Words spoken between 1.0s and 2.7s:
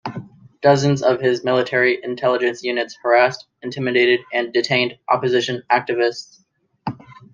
of his military intelligence